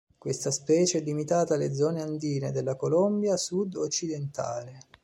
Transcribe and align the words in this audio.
Questa 0.17 0.49
specie 0.49 0.97
è 0.97 1.01
limitata 1.03 1.53
alle 1.53 1.75
zone 1.75 2.01
andine 2.01 2.49
della 2.49 2.75
Colombia 2.75 3.37
sud-occidentale. 3.37 4.79